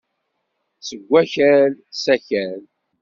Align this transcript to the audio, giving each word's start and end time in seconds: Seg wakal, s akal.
Seg 0.87 1.01
wakal, 1.09 1.73
s 2.01 2.05
akal. 2.15 2.61